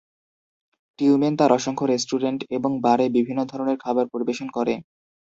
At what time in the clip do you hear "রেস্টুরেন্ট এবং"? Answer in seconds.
1.87-2.71